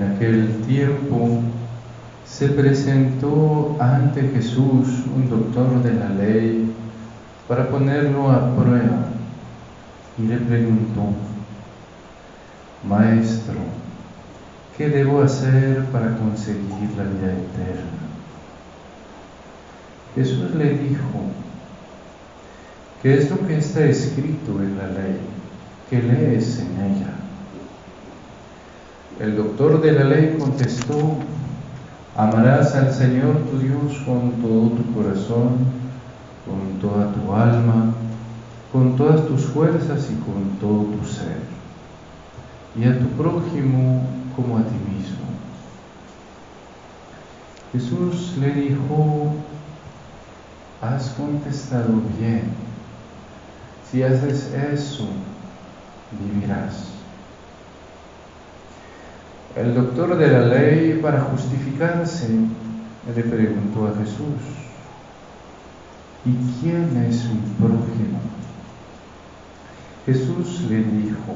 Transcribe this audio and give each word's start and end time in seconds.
En 0.00 0.14
aquel 0.14 0.62
tiempo 0.62 1.42
se 2.24 2.48
presentó 2.48 3.76
ante 3.78 4.22
Jesús 4.30 5.04
un 5.14 5.28
doctor 5.28 5.82
de 5.82 5.92
la 5.92 6.08
ley 6.08 6.72
para 7.46 7.68
ponerlo 7.68 8.30
a 8.30 8.56
prueba 8.56 9.08
y 10.16 10.22
le 10.22 10.38
preguntó, 10.38 11.02
Maestro, 12.88 13.56
¿qué 14.78 14.88
debo 14.88 15.22
hacer 15.22 15.84
para 15.92 16.16
conseguir 16.16 16.90
la 16.96 17.04
vida 17.04 17.32
eterna? 17.32 18.00
Jesús 20.14 20.54
le 20.54 20.78
dijo, 20.78 21.24
¿qué 23.02 23.18
es 23.18 23.30
lo 23.30 23.46
que 23.46 23.58
está 23.58 23.84
escrito 23.84 24.62
en 24.62 24.78
la 24.78 24.86
ley? 24.86 25.18
¿Qué 25.90 26.02
lees 26.02 26.58
en 26.60 26.84
ella? 26.86 27.29
El 29.20 29.36
doctor 29.36 29.82
de 29.82 29.92
la 29.92 30.04
ley 30.04 30.38
contestó, 30.40 31.16
amarás 32.16 32.74
al 32.74 32.90
Señor 32.90 33.36
tu 33.50 33.58
Dios 33.58 33.98
con 34.06 34.32
todo 34.40 34.70
tu 34.70 34.94
corazón, 34.94 35.58
con 36.46 36.80
toda 36.80 37.12
tu 37.12 37.30
alma, 37.34 37.92
con 38.72 38.96
todas 38.96 39.26
tus 39.26 39.44
fuerzas 39.44 40.08
y 40.10 40.14
con 40.24 40.58
todo 40.58 40.84
tu 40.84 41.04
ser, 41.04 41.36
y 42.74 42.88
a 42.88 42.98
tu 42.98 43.08
prójimo 43.08 44.06
como 44.34 44.56
a 44.56 44.62
ti 44.62 44.76
mismo. 44.90 45.18
Jesús 47.72 48.38
le 48.38 48.54
dijo, 48.54 49.34
has 50.80 51.10
contestado 51.10 51.92
bien, 52.18 52.44
si 53.90 54.02
haces 54.02 54.50
eso, 54.54 55.08
vivirás. 56.18 56.89
El 59.56 59.74
doctor 59.74 60.16
de 60.16 60.28
la 60.28 60.46
ley, 60.46 61.00
para 61.02 61.22
justificarse, 61.22 62.28
le 63.14 63.22
preguntó 63.22 63.88
a 63.88 63.98
Jesús, 63.98 64.38
¿y 66.24 66.60
quién 66.60 67.04
es 67.08 67.24
mi 67.24 67.40
prójimo? 67.58 68.20
Jesús 70.06 70.66
le 70.68 70.76
dijo, 70.76 71.34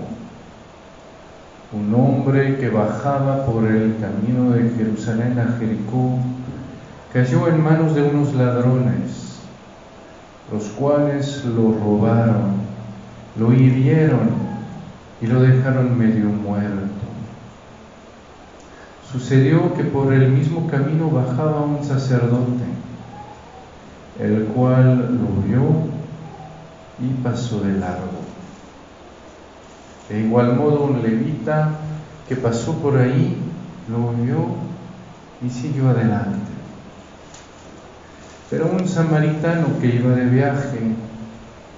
un 1.72 1.92
hombre 1.92 2.56
que 2.58 2.70
bajaba 2.70 3.44
por 3.46 3.66
el 3.66 3.96
camino 3.98 4.52
de 4.52 4.70
Jerusalén 4.76 5.36
a 5.38 5.58
Jericó 5.58 6.18
cayó 7.12 7.48
en 7.48 7.62
manos 7.62 7.96
de 7.96 8.02
unos 8.02 8.32
ladrones, 8.34 9.40
los 10.52 10.64
cuales 10.68 11.44
lo 11.44 11.76
robaron, 11.78 12.54
lo 13.36 13.52
hirieron 13.52 14.30
y 15.20 15.26
lo 15.26 15.40
dejaron 15.40 15.98
medio 15.98 16.26
muerto. 16.26 17.03
Sucedió 19.14 19.72
que 19.74 19.84
por 19.84 20.12
el 20.12 20.32
mismo 20.32 20.66
camino 20.66 21.08
bajaba 21.08 21.60
un 21.60 21.84
sacerdote, 21.84 22.64
el 24.18 24.46
cual 24.46 25.20
lo 25.20 25.40
vio 25.46 25.62
y 26.98 27.22
pasó 27.22 27.60
de 27.60 27.78
largo. 27.78 28.24
De 30.08 30.18
igual 30.18 30.56
modo 30.56 30.86
un 30.86 31.00
levita 31.00 31.78
que 32.28 32.34
pasó 32.34 32.72
por 32.78 32.96
ahí 32.96 33.36
lo 33.88 34.20
vio 34.20 34.46
y 35.46 35.48
siguió 35.48 35.90
adelante. 35.90 36.50
Pero 38.50 38.66
un 38.66 38.88
samaritano 38.88 39.78
que 39.80 39.94
iba 39.94 40.10
de 40.10 40.24
viaje, 40.24 40.80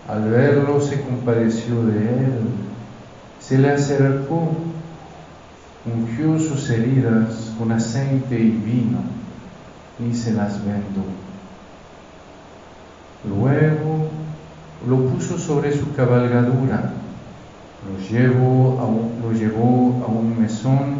al 0.08 0.30
verlo 0.30 0.80
se 0.80 1.02
compadeció 1.02 1.84
de 1.84 1.98
él, 1.98 2.32
se 3.40 3.58
le 3.58 3.72
acercó 3.72 4.52
ungió 5.86 6.38
sus 6.38 6.68
heridas 6.70 7.52
con 7.58 7.70
aceite 7.70 8.38
y 8.38 8.50
vino 8.50 8.98
y 10.04 10.14
se 10.14 10.32
las 10.32 10.64
vendó. 10.64 11.04
Luego 13.28 14.08
lo 14.88 15.08
puso 15.10 15.38
sobre 15.38 15.72
su 15.72 15.94
cabalgadura, 15.94 16.92
lo 17.86 18.08
llevó 18.08 18.80
a 18.80 18.84
un, 18.84 19.12
lo 19.22 19.32
llevó 19.32 20.04
a 20.04 20.10
un 20.10 20.40
mesón 20.40 20.96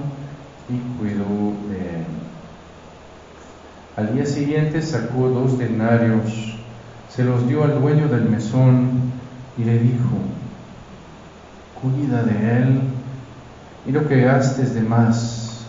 y 0.69 0.99
cuidó 0.99 1.53
de 1.69 1.79
él. 1.79 2.07
Al 3.97 4.15
día 4.15 4.27
siguiente 4.27 4.83
sacó 4.83 5.29
dos 5.29 5.59
denarios, 5.59 6.57
se 7.09 7.25
los 7.25 7.49
dio 7.49 7.65
al 7.65 7.81
dueño 7.81 8.09
del 8.09 8.29
mesón 8.29 9.13
y 9.59 9.65
le 9.65 9.79
dijo, 9.79 10.17
cuida 11.81 12.23
de 12.23 12.59
él 12.59 12.81
y 13.87 13.93
lo 13.93 14.09
que 14.09 14.21
gastes 14.23 14.75
de 14.75 14.83
más, 14.83 15.65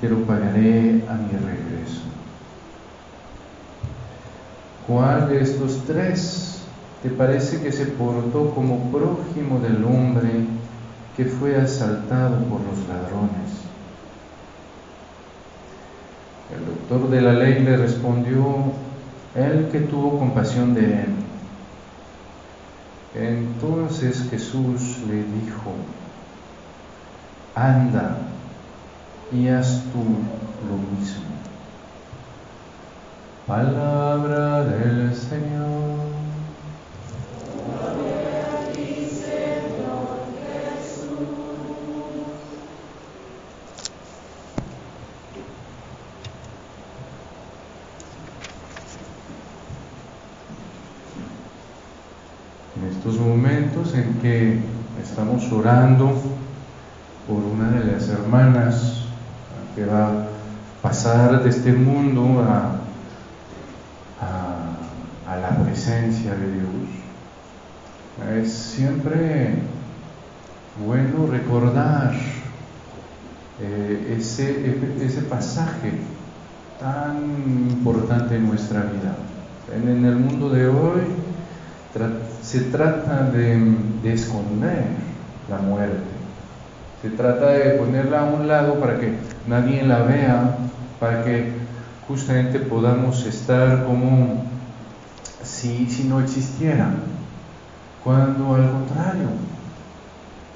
te 0.00 0.08
lo 0.08 0.18
pagaré 0.24 1.02
a 1.08 1.14
mi 1.14 1.32
regreso. 1.32 2.02
¿Cuál 4.86 5.28
de 5.28 5.42
estos 5.42 5.82
tres 5.86 6.62
te 7.02 7.10
parece 7.10 7.60
que 7.60 7.72
se 7.72 7.86
portó 7.86 8.50
como 8.54 8.90
prójimo 8.90 9.60
del 9.60 9.84
hombre 9.84 10.30
que 11.16 11.24
fue 11.24 11.56
asaltado 11.56 12.36
por 12.44 12.60
los 12.60 12.86
ladrones? 12.88 13.58
El 16.54 16.64
doctor 16.64 17.10
de 17.10 17.20
la 17.20 17.32
ley 17.32 17.62
le 17.62 17.76
respondió, 17.76 18.44
el 19.34 19.68
que 19.68 19.80
tuvo 19.80 20.18
compasión 20.18 20.74
de 20.74 21.02
él. 21.02 21.14
Entonces 23.14 24.26
Jesús 24.30 24.98
le 25.08 25.16
dijo, 25.16 25.72
anda 27.58 28.16
y 29.32 29.48
haz 29.48 29.82
tú 29.92 30.04
lo 30.68 30.76
mismo. 30.96 31.24
Palabra 33.46 34.64
del 34.64 35.14
Señor. 35.14 35.88
En 52.76 52.88
estos 52.96 53.18
momentos 53.18 53.94
en 53.94 54.14
que 54.20 54.60
estamos 55.02 55.50
orando, 55.50 56.12
por 57.28 57.44
hermanas 58.08 59.04
que 59.74 59.84
va 59.84 60.08
a 60.08 60.12
pasar 60.82 61.42
de 61.42 61.50
este 61.50 61.72
mundo 61.72 62.42
a, 62.42 62.76
a, 65.30 65.36
la 65.36 65.50
presencia 65.64 66.34
de 66.34 66.52
Dios. 66.52 68.44
Es 68.44 68.52
siempre 68.52 69.54
bueno 70.84 71.26
recordar 71.30 72.12
eh, 73.60 74.16
ese, 74.18 74.78
ese 75.00 75.22
pasaje 75.22 75.92
tan 76.80 77.16
importante 77.70 78.36
en 78.36 78.48
nuestra 78.48 78.82
vida. 78.82 79.14
En, 79.74 80.04
el 80.04 80.16
mundo 80.16 80.48
de 80.50 80.66
hoy 80.66 81.02
se 82.42 82.60
trata 82.62 83.30
de, 83.30 83.76
de 84.02 84.12
esconder 84.12 84.84
la 85.48 85.58
muerte 85.58 86.17
se 87.02 87.10
trata 87.10 87.50
de 87.50 87.70
ponerla 87.70 88.20
a 88.20 88.24
un 88.24 88.48
lado 88.48 88.80
para 88.80 88.98
que 88.98 89.14
nadie 89.46 89.84
la 89.84 90.00
vea, 90.02 90.58
para 90.98 91.24
que 91.24 91.52
justamente 92.08 92.58
podamos 92.58 93.24
estar 93.24 93.84
como 93.84 94.44
si, 95.42 95.86
si 95.88 96.04
no 96.04 96.20
existiera. 96.20 96.90
Cuando 98.02 98.54
al 98.54 98.70
contrario, 98.70 99.28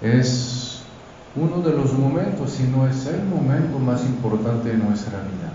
es 0.00 0.82
uno 1.36 1.62
de 1.62 1.76
los 1.76 1.92
momentos, 1.92 2.52
si 2.52 2.64
no 2.64 2.88
es 2.88 3.06
el 3.06 3.24
momento 3.24 3.78
más 3.78 4.02
importante 4.04 4.70
de 4.70 4.78
nuestra 4.78 5.18
vida. 5.18 5.52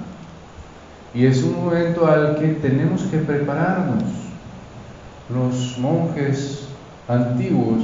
Y 1.13 1.25
es 1.25 1.44
un 1.44 1.65
momento 1.65 2.07
al 2.07 2.38
que 2.38 2.47
tenemos 2.47 3.03
que 3.03 3.17
prepararnos. 3.17 4.03
Los 5.33 5.77
monjes 5.77 6.67
antiguos, 7.07 7.83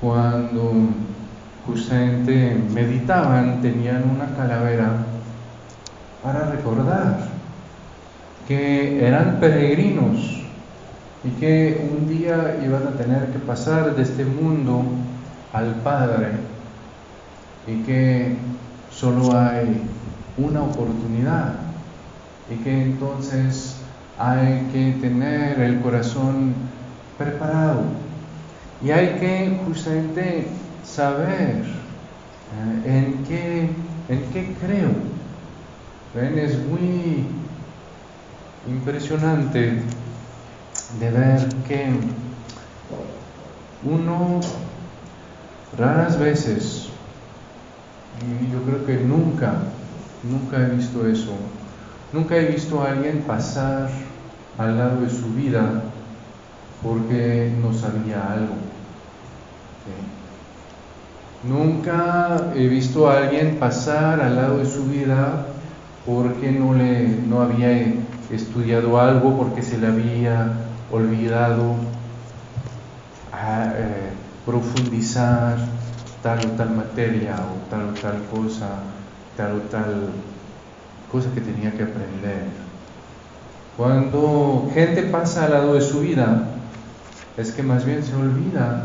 cuando 0.00 0.72
justamente 1.66 2.56
meditaban, 2.72 3.60
tenían 3.62 4.08
una 4.10 4.34
calavera 4.36 5.04
para 6.22 6.50
recordar 6.50 7.18
que 8.48 9.06
eran 9.06 9.38
peregrinos 9.40 10.42
y 11.22 11.30
que 11.38 11.88
un 11.92 12.08
día 12.08 12.58
iban 12.64 12.86
a 12.86 12.90
tener 12.92 13.26
que 13.26 13.38
pasar 13.38 13.94
de 13.94 14.02
este 14.02 14.24
mundo 14.24 14.82
al 15.52 15.74
Padre 15.76 16.28
y 17.66 17.82
que 17.82 18.36
solo 18.90 19.36
hay 19.36 19.82
una 20.38 20.62
oportunidad 20.62 21.54
y 22.50 22.56
que 22.62 22.82
entonces 22.82 23.76
hay 24.18 24.68
que 24.72 24.96
tener 25.00 25.60
el 25.60 25.80
corazón 25.80 26.54
preparado. 27.16 27.82
Y 28.82 28.90
hay 28.90 29.18
que 29.20 29.60
justamente 29.66 30.46
saber 31.00 31.64
Eh, 32.52 32.82
¿En 32.84 33.24
qué, 33.24 33.70
¿En 34.08 34.22
qué 34.32 34.54
creo? 34.60 34.90
¿Ven? 36.14 36.36
Es 36.38 36.58
muy 36.66 37.24
impresionante 38.68 39.82
de 40.98 41.10
ver 41.10 41.48
que 41.68 41.90
uno 43.84 44.40
raras 45.78 46.18
veces, 46.18 46.90
y 48.20 48.50
yo 48.50 48.60
creo 48.64 48.84
que 48.84 48.96
nunca, 49.04 49.52
nunca 50.24 50.66
he 50.66 50.70
visto 50.74 51.06
eso, 51.06 51.36
nunca 52.12 52.36
he 52.36 52.46
visto 52.46 52.82
a 52.82 52.90
alguien 52.90 53.22
pasar 53.22 53.88
al 54.58 54.76
lado 54.76 55.00
de 55.02 55.08
su 55.08 55.32
vida 55.34 55.84
porque 56.82 57.56
no 57.62 57.72
sabía 57.72 58.32
algo. 58.32 58.56
Nunca 61.42 62.52
he 62.54 62.68
visto 62.68 63.08
a 63.08 63.16
alguien 63.16 63.56
pasar 63.58 64.20
al 64.20 64.36
lado 64.36 64.58
de 64.58 64.66
su 64.66 64.84
vida 64.84 65.46
porque 66.04 66.52
no, 66.52 66.74
le, 66.74 67.08
no 67.08 67.40
había 67.40 67.70
estudiado 68.30 69.00
algo, 69.00 69.38
porque 69.38 69.62
se 69.62 69.78
le 69.78 69.86
había 69.86 70.52
olvidado 70.92 71.76
eh, 73.32 74.10
profundizar 74.44 75.56
tal 76.22 76.40
o 76.40 76.50
tal 76.56 76.76
materia 76.76 77.36
o 77.36 77.70
tal 77.70 77.88
o 77.88 77.92
tal 77.94 78.22
cosa, 78.30 78.68
tal 79.36 79.56
o 79.56 79.60
tal 79.70 80.10
cosa 81.10 81.30
que 81.34 81.40
tenía 81.40 81.72
que 81.72 81.84
aprender. 81.84 82.44
Cuando 83.78 84.70
gente 84.74 85.04
pasa 85.04 85.46
al 85.46 85.52
lado 85.52 85.74
de 85.74 85.80
su 85.80 86.00
vida, 86.00 86.48
es 87.38 87.52
que 87.52 87.62
más 87.62 87.86
bien 87.86 88.04
se 88.04 88.14
olvida 88.14 88.84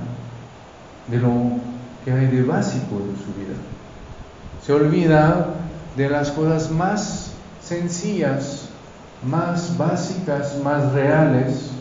de 1.09 1.17
lo 1.17 1.74
que 2.05 2.11
hay 2.11 2.27
de 2.27 2.43
básico 2.43 2.97
en 2.97 3.17
su 3.17 3.33
vida. 3.37 3.57
Se 4.63 4.71
olvida 4.71 5.55
de 5.97 6.09
las 6.09 6.31
cosas 6.31 6.69
más 6.69 7.31
sencillas, 7.61 8.69
más 9.27 9.75
básicas, 9.77 10.59
más 10.63 10.93
reales 10.93 11.71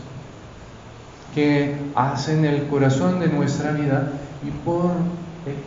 que 1.35 1.75
hacen 1.95 2.43
el 2.43 2.67
corazón 2.67 3.19
de 3.19 3.27
nuestra 3.27 3.71
vida 3.71 4.13
y 4.43 4.49
por 4.65 4.91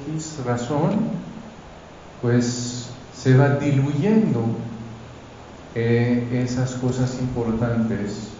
X 0.07 0.39
razón 0.45 1.11
pues 2.21 2.89
se 3.15 3.37
va 3.37 3.51
diluyendo 3.51 4.45
eh, 5.75 6.43
esas 6.45 6.75
cosas 6.75 7.19
importantes 7.21 8.31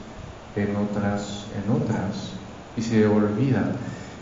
en 0.57 0.75
otras, 0.75 1.45
en 1.55 1.71
otras 1.71 2.31
y 2.77 2.83
se 2.83 3.07
olvida. 3.07 3.73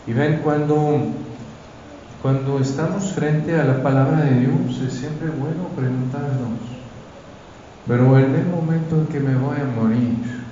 Y 0.05 0.13
ven 0.13 0.41
cuando 0.43 1.01
cuando 2.21 2.59
estamos 2.59 3.13
frente 3.13 3.59
a 3.59 3.63
la 3.63 3.83
palabra 3.83 4.21
de 4.21 4.39
Dios 4.39 4.81
es 4.85 4.93
siempre 4.93 5.29
bueno 5.29 5.67
preguntarnos, 5.75 6.59
pero 7.87 8.17
en 8.17 8.35
el 8.35 8.45
momento 8.47 8.95
en 8.95 9.07
que 9.07 9.19
me 9.19 9.35
voy 9.35 9.57
a 9.61 9.65
morir, 9.65 10.45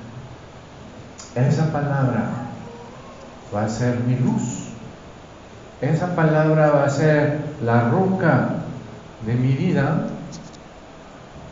esa 1.34 1.72
palabra 1.72 2.30
va 3.54 3.66
a 3.66 3.70
ser 3.70 4.00
mi 4.02 4.16
luz, 4.16 4.70
esa 5.82 6.16
palabra 6.16 6.70
va 6.70 6.86
a 6.86 6.90
ser 6.90 7.40
la 7.64 7.90
roca 7.90 8.50
de 9.26 9.34
mi 9.34 9.54
vida, 9.54 10.08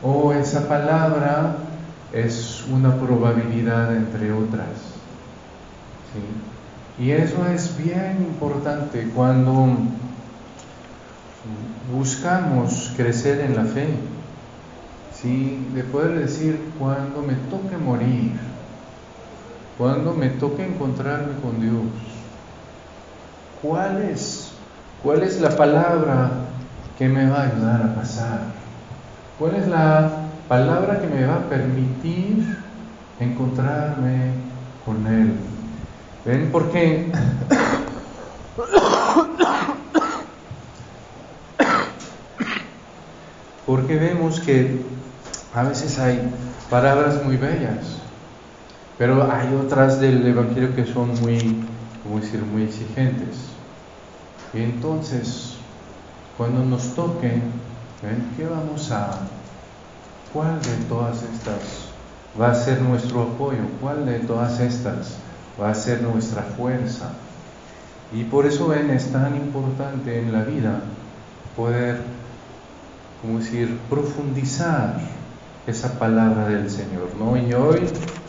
o 0.04 0.31
esa 0.33 0.68
palabra 0.68 1.56
es 2.13 2.65
una 2.71 2.95
probabilidad 2.98 3.95
entre 3.95 4.31
otras. 4.31 4.68
¿Sí? 6.13 7.04
Y 7.04 7.12
eso 7.12 7.48
es 7.48 7.75
bien 7.77 8.18
importante 8.21 9.10
cuando 9.15 9.77
buscamos 11.91 12.93
crecer 12.95 13.41
en 13.41 13.55
la 13.55 13.65
fe, 13.65 13.87
¿sí? 15.13 15.67
de 15.73 15.83
poder 15.83 16.19
decir 16.19 16.59
cuando 16.79 17.21
me 17.21 17.33
toque 17.33 17.77
morir, 17.77 18.31
cuando 19.77 20.13
me 20.13 20.29
toque 20.29 20.65
encontrarme 20.65 21.33
con 21.41 21.59
Dios, 21.59 21.85
¿cuál 23.61 24.01
es, 24.03 24.51
cuál 25.01 25.23
es 25.23 25.41
la 25.41 25.55
palabra 25.55 26.31
que 26.97 27.09
me 27.09 27.29
va 27.29 27.41
a 27.41 27.51
ayudar 27.51 27.81
a 27.81 27.95
pasar? 27.95 28.39
¿Cuál 29.39 29.55
es 29.55 29.67
la 29.67 30.09
palabra 30.47 30.99
que 31.01 31.07
me 31.07 31.25
va 31.25 31.35
a 31.35 31.49
permitir 31.49 32.57
encontrarme 33.19 34.31
con 34.85 35.05
Él? 35.07 35.33
¿Ven? 36.25 36.49
Porque 36.51 37.11
porque 43.65 43.95
vemos 43.95 44.39
que 44.39 44.81
a 45.54 45.63
veces 45.63 46.00
hay 46.00 46.19
palabras 46.69 47.24
muy 47.24 47.38
bellas, 47.38 47.98
pero 48.98 49.31
hay 49.31 49.54
otras 49.56 50.00
del 50.00 50.25
Evangelio 50.25 50.75
que 50.75 50.86
son 50.86 51.19
muy, 51.21 51.63
decir, 52.19 52.42
muy 52.42 52.63
exigentes. 52.63 53.38
Y 54.54 54.62
entonces, 54.62 55.56
cuando 56.38 56.63
nos 56.63 56.94
toque, 56.95 57.42
¿qué 58.38 58.45
vamos 58.45 58.92
a, 58.92 59.19
cuál 60.31 60.62
de 60.62 60.75
todas 60.89 61.24
estas 61.24 61.94
va 62.39 62.51
a 62.51 62.56
ser 62.56 62.81
nuestro 62.81 63.21
apoyo? 63.21 63.63
¿Cuál 63.81 64.06
de 64.06 64.19
todas 64.19 64.60
estas 64.60 65.18
va 65.62 65.69
a 65.69 65.75
ser 65.75 66.01
nuestra 66.01 66.44
fuerza? 66.44 67.12
Y 68.13 68.25
por 68.25 68.45
eso, 68.45 68.68
ven, 68.68 68.89
es 68.89 69.12
tan 69.12 69.36
importante 69.36 70.19
en 70.19 70.31
la 70.31 70.44
vida 70.44 70.81
poder 71.56 72.01
como 73.23 73.39
decir, 73.39 73.79
profundizar 73.89 74.99
esa 75.65 75.97
palabra 75.97 76.49
del 76.49 76.69
Señor, 76.69 77.07
¿no? 77.17 77.37
Y 77.37 77.53
hoy 77.53 77.79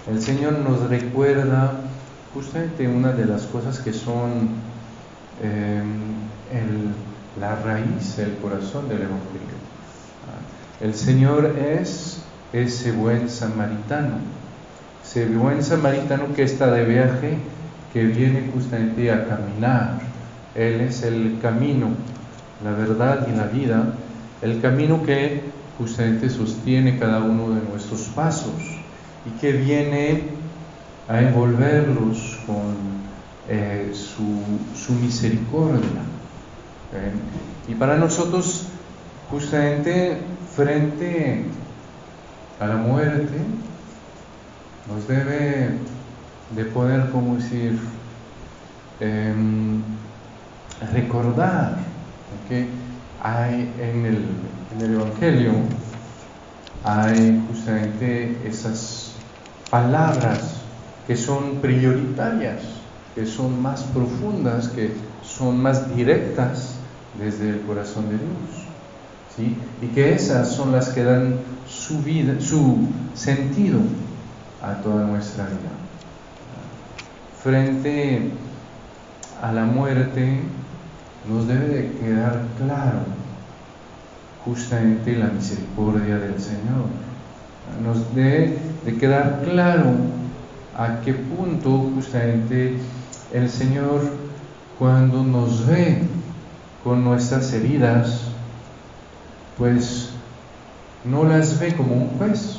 el 0.09 0.23
Señor 0.23 0.61
nos 0.61 0.89
recuerda 0.89 1.73
justamente 2.33 2.87
una 2.87 3.11
de 3.11 3.25
las 3.25 3.43
cosas 3.43 3.81
que 3.81 3.93
son 3.93 4.51
em, 5.43 6.15
la 7.41 7.57
raíz, 7.57 8.21
el 8.21 8.37
corazón 8.37 8.89
del 8.89 8.99
Evangelio. 8.99 9.55
El 10.81 10.95
Señor 10.95 11.57
es 11.59 12.19
ese 12.53 12.93
buen 12.93 13.29
samaritano, 13.29 14.19
ese 15.05 15.27
buen 15.27 15.65
samaritano 15.65 16.33
que 16.37 16.45
está 16.45 16.71
de 16.71 16.85
viaje, 16.85 17.37
que 17.93 18.05
viene 18.05 18.49
justamente 18.55 19.11
a 19.11 19.27
caminar. 19.27 19.99
Él 20.55 20.83
es 20.83 21.03
el 21.03 21.39
camino, 21.43 21.89
la 22.63 22.71
verdad 22.71 23.27
y 23.29 23.37
la 23.37 23.47
vida 23.47 23.95
el 24.45 24.61
camino 24.61 25.03
que 25.03 25.41
justamente 25.79 26.29
sostiene 26.29 26.99
cada 26.99 27.21
uno 27.21 27.49
de 27.49 27.63
nuestros 27.67 28.03
pasos 28.15 28.53
y 29.25 29.41
que 29.41 29.53
viene 29.53 30.25
a 31.09 31.21
envolverlos 31.21 32.39
con 32.47 32.75
eh, 33.49 33.93
su, 33.95 34.93
misericordia. 34.93 36.03
Y 37.67 37.75
para 37.75 37.97
nosotros, 37.97 38.67
justamente 39.31 40.19
frente 40.55 41.47
a 42.61 42.67
la 42.67 42.77
muerte, 42.77 43.39
nos 44.89 45.09
debe 45.09 45.71
de 46.55 46.65
poder, 46.67 47.11
como 47.11 47.37
decir, 47.37 47.79
em, 49.01 49.83
recordar 50.93 51.79
que 52.49 52.84
hay 53.25 53.73
en 53.81 54.05
el, 54.05 54.27
en 54.77 54.81
el 54.83 54.95
Evangelio, 55.01 55.53
hay 56.85 57.43
justamente 57.49 58.37
esas 58.47 59.13
palabras 59.71 60.61
que 61.07 61.17
son 61.17 61.57
prioritarias, 61.63 62.61
que 63.15 63.25
son 63.25 63.63
más 63.63 63.83
profundas, 63.85 64.69
que 64.69 64.93
son 65.23 65.61
más 65.63 65.97
directas 65.97 66.75
desde 67.19 67.49
el 67.49 67.61
corazón 67.63 68.11
de 68.11 68.19
Dios. 68.19 68.67
¿sí? 69.35 69.57
Y 69.81 69.87
que 69.95 70.13
esas 70.13 70.55
son 70.55 70.73
las 70.73 70.91
que 70.91 71.03
dan 71.03 71.37
su, 71.67 72.01
vida, 72.01 72.39
su 72.41 72.89
sentido 73.15 73.81
a 74.63 74.75
toda 74.83 75.07
nuestra 75.07 75.47
vida. 75.47 75.73
Frente 77.43 78.31
a 79.41 79.51
la 79.51 79.65
muerte, 79.65 80.43
nos 81.29 81.47
debe 81.49 81.69
de 81.69 81.93
quedar 81.93 82.43
claro 82.59 83.01
justamente 84.45 85.17
la 85.17 85.27
misericordia 85.27 86.19
del 86.19 86.39
Señor. 86.41 86.89
Nos 87.83 88.15
debe 88.15 88.59
de 88.85 88.97
quedar 88.97 89.41
claro 89.45 89.93
a 90.77 91.01
qué 91.01 91.15
punto 91.15 91.91
justamente 91.95 92.77
el 93.33 93.49
Señor 93.49 94.03
cuando 94.79 95.23
nos 95.23 95.67
ve 95.67 96.03
con 96.83 97.05
nuestras 97.05 97.53
heridas, 97.53 98.23
pues 99.57 100.11
no 101.05 101.25
las 101.25 101.59
ve 101.59 101.75
como 101.75 101.95
un 101.95 102.09
juez, 102.19 102.59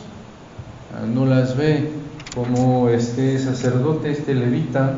no 1.13 1.25
las 1.25 1.55
ve 1.55 1.91
como 2.33 2.89
este 2.89 3.37
sacerdote, 3.37 4.11
este 4.11 4.33
levita, 4.33 4.95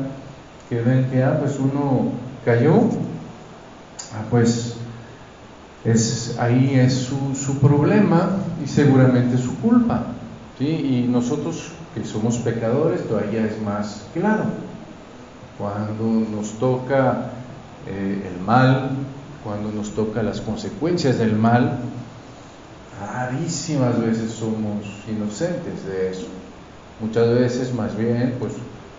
que 0.68 0.80
ven 0.80 1.08
que, 1.10 1.22
ah, 1.22 1.38
pues 1.40 1.58
uno 1.58 2.12
cayó, 2.44 2.82
Ah, 4.14 4.24
pues 4.30 4.74
es, 5.84 6.38
ahí 6.38 6.74
es 6.74 6.94
su, 6.94 7.34
su 7.34 7.58
problema 7.58 8.30
y 8.62 8.66
seguramente 8.66 9.38
su 9.38 9.56
culpa. 9.58 10.06
¿sí? 10.58 10.66
Y 10.66 11.08
nosotros 11.08 11.72
que 11.94 12.04
somos 12.04 12.38
pecadores 12.38 13.06
todavía 13.06 13.44
es 13.44 13.60
más 13.62 14.06
claro. 14.14 14.44
Cuando 15.58 16.04
nos 16.30 16.52
toca 16.58 17.30
eh, 17.86 18.30
el 18.32 18.44
mal, 18.44 18.90
cuando 19.44 19.72
nos 19.72 19.90
toca 19.90 20.22
las 20.22 20.40
consecuencias 20.40 21.18
del 21.18 21.34
mal, 21.34 21.78
rarísimas 23.00 24.00
veces 24.00 24.32
somos 24.32 24.84
inocentes 25.08 25.86
de 25.86 26.10
eso. 26.10 26.26
Muchas 27.00 27.28
veces 27.28 27.74
más 27.74 27.96
bien, 27.96 28.36
pues 28.38 28.52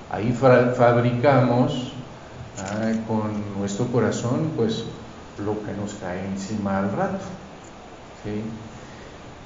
ahí 0.10 0.32
fabricamos 0.32 1.92
con 3.08 3.60
nuestro 3.60 3.88
corazón, 3.88 4.52
pues 4.56 4.84
lo 5.44 5.54
que 5.64 5.74
nos 5.74 5.94
cae 5.96 6.26
encima 6.26 6.80
al 6.80 6.92
rato. 6.92 7.26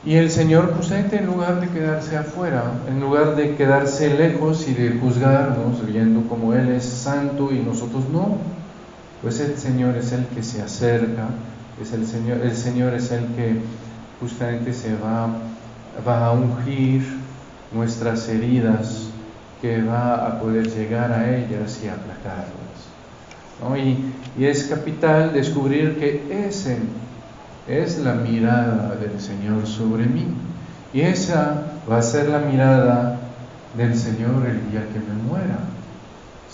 Y 0.06 0.16
el 0.16 0.32
Señor 0.32 0.76
justamente 0.76 1.18
en 1.18 1.28
lugar 1.28 1.62
de 1.62 1.70
quedarse 1.70 2.18
afuera, 2.18 2.64
en 2.90 3.00
lugar 3.00 3.36
de 3.36 3.56
quedarse 3.56 4.14
lejos 4.14 4.68
y 4.68 4.74
de 4.74 5.00
juzgarnos, 5.00 5.86
viendo 5.86 6.28
como 6.28 6.54
Él 6.54 6.72
es 6.72 6.84
santo 6.84 7.52
y 7.54 7.60
nosotros 7.60 8.10
no, 8.12 8.38
pues 9.22 9.40
el 9.40 9.58
Señor 9.58 9.96
es 9.96 10.12
el 10.12 10.26
que 10.28 10.44
se 10.44 10.62
acerca, 10.62 11.30
es 11.82 11.94
el 11.94 12.06
Señor, 12.06 12.42
el 12.42 12.56
Señor 12.56 12.94
es 12.94 13.12
el 13.12 13.28
que 13.36 13.62
justamente 14.20 14.74
se 14.74 14.94
va, 14.96 15.30
va 16.06 16.26
a 16.26 16.32
ungir 16.32 17.02
nuestras 17.72 18.28
heridas, 18.28 19.08
que 19.62 19.82
va 19.82 20.28
a 20.28 20.42
poder 20.42 20.70
llegar 20.70 21.14
a 21.14 21.34
ellas 21.38 21.80
y 21.82 21.88
aplacarlas. 21.88 22.63
Y, 23.78 24.42
y 24.42 24.46
es 24.46 24.66
capital 24.66 25.34
descubrir 25.34 25.98
que 25.98 26.48
ese 26.48 26.78
es 27.68 28.00
la 28.00 28.14
mirada 28.14 28.96
del 28.96 29.20
Señor 29.20 29.66
sobre 29.66 30.06
mí. 30.06 30.26
Y 30.94 31.02
esa 31.02 31.64
va 31.90 31.98
a 31.98 32.02
ser 32.02 32.30
la 32.30 32.40
mirada 32.40 33.20
del 33.78 33.96
Señor 33.96 34.46
el 34.48 34.70
día 34.70 34.86
que 34.92 35.00
me 35.00 35.24
muera. 35.28 35.60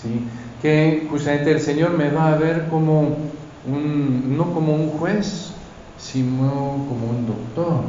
¿sí? 0.01 0.25
Que 0.61 1.07
justamente 1.09 1.51
el 1.51 1.59
Señor 1.59 1.97
me 1.97 2.09
va 2.09 2.33
a 2.33 2.37
ver 2.37 2.67
como 2.69 3.17
un, 3.65 4.37
no 4.37 4.53
como 4.53 4.75
un 4.75 4.89
juez, 4.91 5.51
sino 5.97 6.85
como 6.87 7.07
un 7.09 7.25
doctor. 7.25 7.83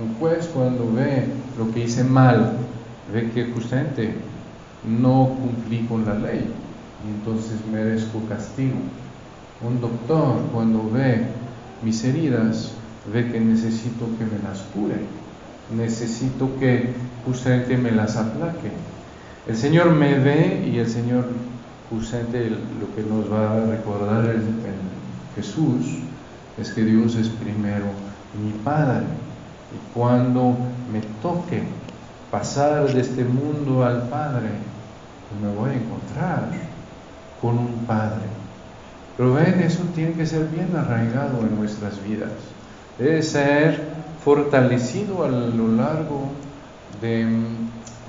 Un 0.00 0.14
juez 0.18 0.48
cuando 0.52 0.92
ve 0.92 1.26
lo 1.58 1.72
que 1.72 1.84
hice 1.84 2.04
mal, 2.04 2.58
ve 3.12 3.30
que 3.30 3.46
justamente 3.52 4.14
no 4.86 5.36
cumplí 5.40 5.86
con 5.86 6.04
la 6.04 6.14
ley 6.14 6.52
y 7.04 7.10
entonces 7.10 7.58
merezco 7.70 8.20
castigo. 8.28 8.76
Un 9.66 9.80
doctor 9.80 10.36
cuando 10.52 10.90
ve 10.90 11.26
mis 11.82 12.02
heridas, 12.04 12.72
ve 13.12 13.30
que 13.30 13.40
necesito 13.40 14.06
que 14.18 14.24
me 14.24 14.42
las 14.42 14.60
cure, 14.74 14.96
necesito 15.76 16.58
que 16.58 16.94
justamente 17.26 17.76
me 17.76 17.90
las 17.90 18.16
aplaque. 18.16 18.70
El 19.46 19.56
Señor 19.56 19.90
me 19.90 20.18
ve 20.18 20.70
y 20.72 20.78
el 20.78 20.88
Señor 20.88 21.26
justamente 21.90 22.50
lo 22.50 22.94
que 22.94 23.02
nos 23.08 23.30
va 23.30 23.52
a 23.52 23.66
recordar 23.66 24.24
en 24.26 24.42
Jesús 25.36 25.98
es 26.58 26.70
que 26.70 26.84
Dios 26.84 27.16
es 27.16 27.28
primero 27.28 27.86
mi 28.42 28.52
Padre. 28.64 29.04
Y 29.72 29.94
cuando 29.94 30.56
me 30.92 31.00
toque 31.20 31.62
pasar 32.30 32.92
de 32.92 33.00
este 33.00 33.24
mundo 33.24 33.84
al 33.84 34.08
Padre, 34.08 34.48
pues 35.28 35.40
me 35.42 35.58
voy 35.58 35.70
a 35.70 35.74
encontrar 35.74 36.73
con 37.44 37.58
un 37.58 37.84
Padre 37.86 38.34
pero 39.16 39.34
ven, 39.34 39.60
eso 39.60 39.82
tiene 39.94 40.12
que 40.12 40.26
ser 40.26 40.46
bien 40.48 40.74
arraigado 40.76 41.40
en 41.40 41.56
nuestras 41.56 42.02
vidas. 42.02 42.32
Debe 42.98 43.22
ser 43.22 43.80
fortalecido 44.24 45.24
a 45.24 45.28
lo 45.28 45.68
largo 45.68 46.30
de 47.00 47.26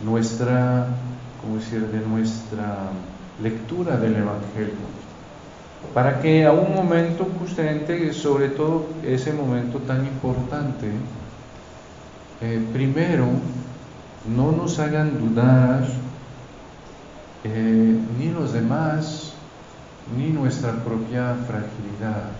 nuestra, 0.04 0.88
¿cómo 1.42 1.58
decir?, 1.58 1.88
de 1.88 2.00
nuestra 2.08 2.90
lectura 3.42 3.98
del 3.98 4.16
Evangelio. 4.16 4.96
Para 5.94 6.20
que 6.22 6.46
a 6.46 6.52
un 6.52 6.74
momento 6.74 7.28
justamente, 7.40 8.12
sobre 8.12 8.50
todo 8.50 8.88
ese 9.04 9.32
momento 9.32 9.78
tan 9.80 10.06
importante, 10.08 10.90
eh, 12.42 12.66
primero 12.74 13.28
no 14.36 14.52
nos 14.52 14.80
hagan 14.80 15.20
dudar 15.20 15.86
eh, 17.48 18.00
ni 18.18 18.32
los 18.32 18.54
demás, 18.54 19.34
ni 20.18 20.30
nuestra 20.30 20.72
propia 20.84 21.36
fragilidad. 21.48 22.32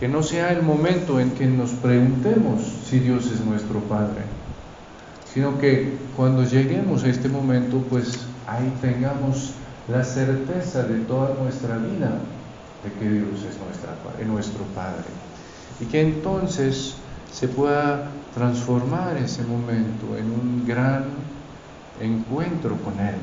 Que 0.00 0.08
no 0.08 0.22
sea 0.22 0.52
el 0.52 0.62
momento 0.62 1.20
en 1.20 1.30
que 1.32 1.46
nos 1.46 1.70
preguntemos 1.70 2.62
si 2.86 2.98
Dios 2.98 3.26
es 3.26 3.40
nuestro 3.40 3.80
Padre, 3.80 4.22
sino 5.32 5.58
que 5.58 5.96
cuando 6.16 6.44
lleguemos 6.44 7.04
a 7.04 7.08
este 7.08 7.28
momento, 7.28 7.82
pues 7.90 8.26
ahí 8.46 8.72
tengamos 8.80 9.52
la 9.88 10.02
certeza 10.02 10.82
de 10.84 11.00
toda 11.00 11.34
nuestra 11.42 11.76
vida 11.76 12.18
de 12.84 12.92
que 12.98 13.10
Dios 13.10 13.44
es 13.48 13.58
nuestra, 13.58 13.94
nuestro 14.26 14.64
Padre. 14.74 15.04
Y 15.80 15.84
que 15.86 16.00
entonces 16.00 16.94
se 17.32 17.48
pueda 17.48 18.08
transformar 18.34 19.16
ese 19.18 19.42
momento 19.44 20.16
en 20.18 20.24
un 20.24 20.64
gran 20.66 21.04
encuentro 22.00 22.76
con 22.76 22.98
Él 23.00 23.16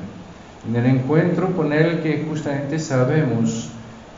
en 0.68 0.76
el 0.78 0.86
encuentro 0.86 1.54
con 1.56 1.74
Él 1.74 2.02
que 2.02 2.26
justamente 2.28 2.80
sabemos 2.80 3.70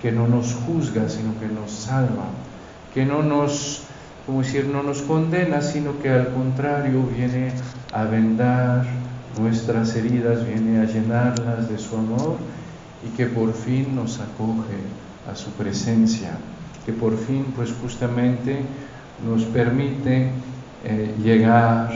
que 0.02 0.12
no 0.12 0.28
nos 0.28 0.54
juzga, 0.54 1.10
sino 1.10 1.40
que 1.40 1.48
nos 1.48 1.72
salva, 1.72 2.26
que 2.94 3.04
no 3.04 3.24
nos, 3.24 3.82
como 4.26 4.44
decir, 4.44 4.68
no 4.68 4.84
nos 4.84 5.02
condena, 5.02 5.62
sino 5.62 6.00
que 6.00 6.10
al 6.10 6.30
contrario 6.34 7.04
viene 7.04 7.52
a 7.92 8.04
vendar 8.04 8.86
nuestras 9.40 9.96
heridas, 9.96 10.46
viene 10.46 10.82
a 10.82 10.86
llenarlas 10.86 11.68
de 11.68 11.80
su 11.80 11.98
amor 11.98 12.38
y 13.04 13.18
que 13.18 13.26
por 13.26 13.54
fin 13.54 13.96
nos 13.96 14.20
acoge 14.20 14.78
a 15.32 15.36
su 15.36 15.50
presencia, 15.52 16.38
que 16.86 16.94
por 16.94 17.18
fin 17.18 17.46
pues 17.56 17.74
justamente 17.82 18.60
nos 19.28 19.44
permite 19.46 20.30
eh, 20.84 21.16
llegar 21.24 21.90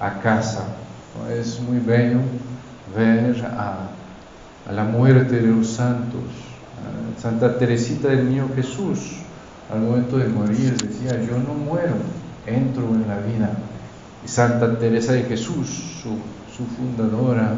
a 0.00 0.18
casa. 0.18 0.81
Es 1.30 1.60
muy 1.60 1.78
bello 1.78 2.18
ver 2.96 3.44
a, 3.44 3.90
la 4.72 4.84
muerte 4.84 5.36
de 5.36 5.46
los 5.48 5.68
santos. 5.68 6.22
Santa 7.20 7.58
Teresita 7.58 8.08
del 8.08 8.28
Niño 8.28 8.48
Jesús, 8.56 9.18
al 9.72 9.80
momento 9.80 10.18
de 10.18 10.28
morir, 10.28 10.76
decía, 10.76 11.20
yo 11.22 11.38
no 11.38 11.54
muero, 11.54 11.94
entro 12.46 12.84
en 12.84 13.06
la 13.06 13.18
vida. 13.18 13.50
Y 14.24 14.28
Santa 14.28 14.78
Teresa 14.78 15.12
de 15.12 15.24
Jesús, 15.24 16.02
su, 16.02 16.64
fundadora, 16.76 17.54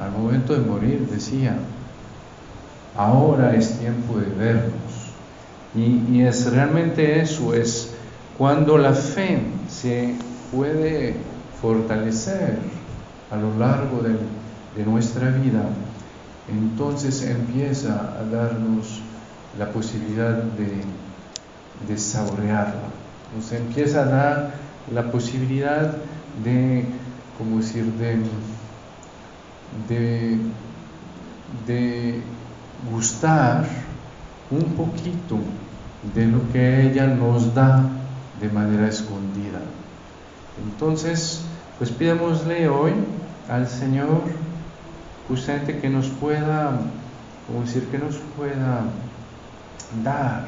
al 0.00 0.12
momento 0.12 0.54
de 0.54 0.60
morir 0.60 1.06
decía, 1.10 1.56
ahora 2.96 3.54
es 3.54 3.78
tiempo 3.78 4.18
de 4.18 4.26
vernos. 4.26 5.10
Y, 5.74 6.22
es 6.22 6.50
realmente 6.50 7.20
eso, 7.20 7.54
es 7.54 7.92
cuando 8.38 8.78
la 8.78 8.92
fe 8.92 9.40
se 9.68 10.14
puede 10.52 11.14
fortalecer 11.60 12.58
a 13.30 13.36
lo 13.36 13.56
largo 13.58 14.02
de 14.02 14.84
nuestra 14.84 15.30
vida, 15.30 15.62
entonces 16.50 17.22
empieza 17.22 18.14
a 18.18 18.24
darnos 18.24 19.00
la 19.58 19.70
posibilidad 19.70 20.42
de, 20.42 21.98
saborearla, 21.98 22.88
nos 23.36 23.52
empieza 23.52 24.02
a 24.02 24.06
dar 24.06 24.54
la 24.92 25.10
posibilidad 25.10 25.96
de, 26.44 26.84
como 27.38 27.58
decir?, 27.58 27.84
de, 27.92 28.18
de, 29.88 30.38
de 31.66 32.22
gustar 32.90 33.66
un 34.50 34.64
poquito 34.74 35.38
de 36.14 36.26
lo 36.26 36.50
que 36.52 36.90
ella 36.90 37.06
nos 37.06 37.54
da 37.54 37.84
de 38.40 38.48
manera 38.48 38.88
escondida. 38.88 39.60
Entonces, 40.64 41.42
pues 41.80 41.90
pidámosle 41.92 42.68
hoy 42.68 42.92
al 43.48 43.66
Señor 43.66 44.20
justamente 45.28 45.78
que 45.78 45.88
nos 45.88 46.08
pueda, 46.08 46.72
como 47.46 47.62
decir, 47.64 47.84
que 47.86 47.96
nos 47.96 48.16
pueda 48.36 48.82
dar 50.04 50.44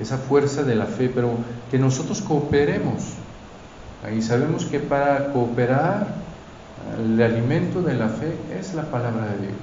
esa 0.00 0.18
fuerza 0.18 0.64
de 0.64 0.74
la 0.74 0.86
fe, 0.86 1.08
pero 1.08 1.34
que 1.70 1.78
nosotros 1.78 2.20
cooperemos. 2.20 3.12
Ahí 4.04 4.20
sabemos 4.20 4.64
que 4.64 4.80
para 4.80 5.32
cooperar, 5.32 6.08
el 6.98 7.22
alimento 7.22 7.80
de 7.80 7.94
la 7.94 8.08
fe 8.08 8.34
es 8.58 8.74
la 8.74 8.90
palabra 8.90 9.26
de 9.26 9.46
Dios. 9.46 9.58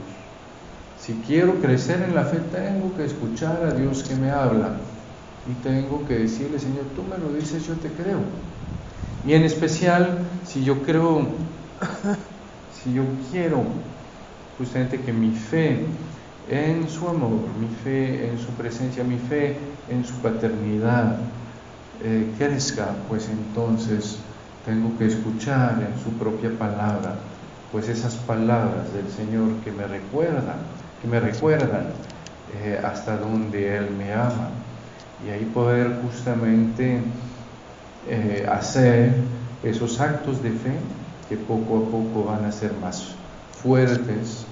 Si 1.01 1.22
quiero 1.27 1.55
crecer 1.55 2.01
en 2.01 2.15
la 2.15 2.24
fe, 2.24 2.39
tengo 2.50 2.95
que 2.95 3.03
escuchar 3.03 3.62
a 3.65 3.74
Dios 3.74 4.03
que 4.03 4.15
me 4.15 4.31
habla 4.31 4.77
y 5.51 5.53
tengo 5.63 6.07
que 6.07 6.19
decirle, 6.19 6.60
Señor, 6.60 6.86
tú 6.95 7.03
me 7.03 7.17
lo 7.17 7.38
dices, 7.38 7.67
yo 7.67 7.74
te 7.74 7.89
creo. 7.89 8.19
Y 9.25 9.33
en 9.33 9.43
especial, 9.43 10.41
si 10.43 10.63
yo 10.63 10.81
creo, 10.83 11.25
si 12.69 12.93
yo 12.93 13.03
quiero 13.31 13.63
justamente 14.57 14.99
que 14.99 15.13
mi 15.13 15.31
fe 15.31 15.85
en 16.49 16.89
su 16.89 17.07
amor, 17.07 17.47
mi 17.57 17.67
fe 17.67 18.29
en 18.29 18.37
su 18.37 18.51
presencia, 18.51 19.03
mi 19.03 19.17
fe 19.17 19.57
en 19.89 20.03
su 20.03 20.21
paternidad 20.21 21.19
eh, 22.01 22.33
crezca, 22.37 22.95
pues 23.07 23.29
entonces 23.29 24.19
tengo 24.65 24.97
que 24.97 25.05
escuchar 25.05 25.87
en 25.89 25.97
su 26.03 26.11
propia 26.17 26.57
palabra, 26.57 27.15
pues 27.71 27.87
esas 27.87 28.15
palabras 28.15 28.93
del 28.93 29.09
Señor 29.09 29.61
que 29.63 29.71
me 29.71 29.87
recuerdan, 29.87 30.57
que 31.01 31.07
me 31.07 31.19
recuerdan 31.21 31.93
eh, 32.53 32.79
hasta 32.83 33.17
donde 33.17 33.77
Él 33.77 33.91
me 33.97 34.13
ama. 34.13 34.49
Y 35.25 35.29
ahí 35.29 35.45
poder 35.45 36.01
justamente 36.03 37.01
eh, 38.07 38.48
hacer 38.51 39.13
esos 39.63 40.00
actos 40.00 40.41
de 40.43 40.51
fe 40.51 40.74
que 41.29 41.38
poco 41.38 41.77
a 41.77 41.91
poco 41.91 42.25
van 42.25 42.45
a 42.45 42.51
ser 42.51 42.74
más 42.81 43.15
fuertes, 43.62 44.45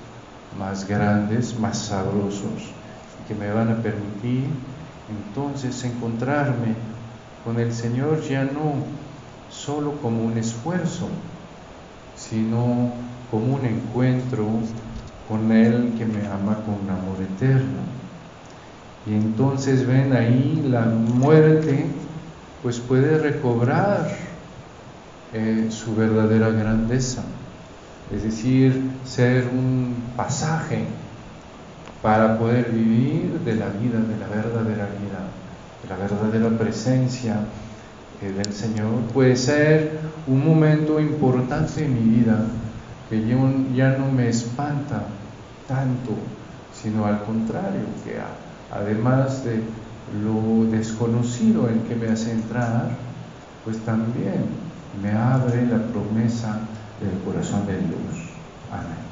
más 0.57 0.87
grandes, 0.87 1.59
más 1.59 1.77
sabrosos, 1.77 2.71
que 3.27 3.35
me 3.35 3.51
van 3.51 3.69
a 3.69 3.81
permitir 3.81 4.45
entonces 5.09 5.83
encontrarme 5.83 6.75
con 7.43 7.59
el 7.59 7.73
Señor 7.73 8.21
ya 8.21 8.43
no 8.43 8.73
solo 9.49 9.93
como 10.01 10.23
un 10.23 10.37
esfuerzo, 10.37 11.09
sino 12.15 12.91
como 13.29 13.55
un 13.55 13.65
encuentro 13.65 14.47
con 15.27 15.51
Él 15.51 15.93
que 15.97 16.05
me 16.05 16.25
ama 16.27 16.57
con 16.65 16.75
un 16.75 16.89
amor 16.89 17.17
eterno. 17.21 17.79
Y 19.07 19.13
entonces 19.13 19.87
ven 19.87 20.13
ahí 20.13 20.63
la 20.69 20.81
muerte, 20.81 21.85
pues 22.61 22.79
puede 22.79 23.17
recobrar 23.17 24.09
eh, 25.33 25.67
su 25.69 25.95
verdadera 25.95 26.49
grandeza, 26.49 27.23
es 28.13 28.23
decir, 28.23 28.81
ser 29.05 29.47
un 29.47 29.95
pasaje 30.15 30.85
para 32.01 32.37
poder 32.37 32.71
vivir 32.71 33.39
de 33.45 33.55
la 33.55 33.67
vida, 33.67 33.99
de 33.99 34.17
la 34.17 34.27
verdadera 34.27 34.85
vida, 34.85 35.29
de 35.81 35.89
la 35.89 35.95
verdadera 35.97 36.57
presencia 36.57 37.39
eh, 38.21 38.31
del 38.31 38.53
Señor. 38.53 38.91
Puede 39.13 39.35
ser 39.35 39.99
un 40.27 40.45
momento 40.45 40.99
importante 40.99 41.85
en 41.85 41.93
mi 41.93 42.17
vida 42.17 42.45
que 43.09 43.25
ya 43.75 43.97
no 43.97 44.11
me 44.11 44.29
espanta 44.29 45.03
tanto, 45.67 46.11
sino 46.73 47.05
al 47.05 47.23
contrario, 47.23 47.85
que 48.05 48.15
además 48.73 49.43
de 49.43 49.61
lo 50.23 50.69
desconocido 50.69 51.69
en 51.69 51.79
que 51.83 51.95
me 51.95 52.07
hace 52.07 52.31
entrar, 52.31 52.89
pues 53.63 53.77
también 53.85 54.45
me 55.01 55.11
abre 55.11 55.65
la 55.67 55.79
promesa 55.87 56.59
del 56.99 57.17
corazón 57.23 57.65
de 57.65 57.77
Dios. 57.77 58.29
Amén. 58.71 59.10